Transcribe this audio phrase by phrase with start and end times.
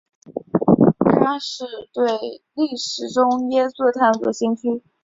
[0.97, 1.63] 他是
[1.93, 4.81] 对历史中耶稣的探索的先驱。